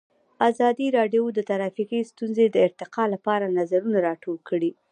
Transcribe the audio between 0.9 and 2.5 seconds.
راډیو د ټرافیکي ستونزې